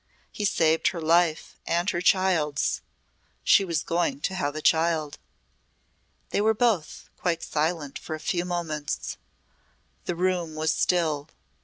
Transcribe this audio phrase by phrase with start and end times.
[0.31, 2.81] He saved her life and her child's.
[3.43, 5.19] She was going to have a child."
[6.31, 9.17] They were both quite silent for a few moments.
[10.05, 11.29] The room was still.